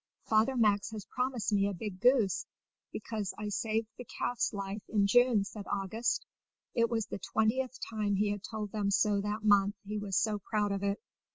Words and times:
"Father 0.23 0.55
Max 0.57 0.89
has 0.93 1.05
promised 1.05 1.53
me 1.53 1.67
a 1.67 1.73
big 1.75 1.99
goose, 1.99 2.47
because 2.91 3.35
I 3.37 3.49
saved 3.49 3.85
the 3.99 4.03
calf's 4.05 4.51
life 4.51 4.81
in 4.89 5.05
June," 5.05 5.43
said 5.43 5.67
August; 5.71 6.25
it 6.73 6.89
was 6.89 7.05
the 7.05 7.19
twentieth 7.19 7.77
time 7.87 8.15
he 8.15 8.31
had 8.31 8.41
told 8.41 8.71
them 8.71 8.89
so 8.89 9.21
that 9.21 9.43
month, 9.43 9.75
he 9.85 9.99
was 9.99 10.17
so 10.17 10.39
proud 10.39 10.71
of 10.71 10.81
it. 10.81 10.99